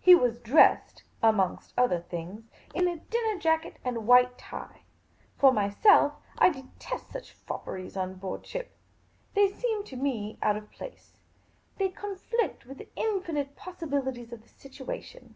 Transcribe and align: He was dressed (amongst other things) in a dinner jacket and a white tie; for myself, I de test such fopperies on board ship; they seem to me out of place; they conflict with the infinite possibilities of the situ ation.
He 0.00 0.14
was 0.14 0.38
dressed 0.40 1.02
(amongst 1.22 1.74
other 1.76 2.00
things) 2.00 2.48
in 2.74 2.88
a 2.88 2.96
dinner 3.00 3.38
jacket 3.38 3.76
and 3.84 3.98
a 3.98 4.00
white 4.00 4.38
tie; 4.38 4.80
for 5.36 5.52
myself, 5.52 6.14
I 6.38 6.48
de 6.48 6.66
test 6.78 7.12
such 7.12 7.32
fopperies 7.34 7.94
on 7.94 8.14
board 8.14 8.46
ship; 8.46 8.74
they 9.34 9.46
seem 9.52 9.84
to 9.84 9.96
me 9.96 10.38
out 10.40 10.56
of 10.56 10.70
place; 10.70 11.18
they 11.76 11.90
conflict 11.90 12.64
with 12.64 12.78
the 12.78 12.88
infinite 12.96 13.56
possibilities 13.56 14.32
of 14.32 14.40
the 14.40 14.48
situ 14.48 14.90
ation. 14.90 15.34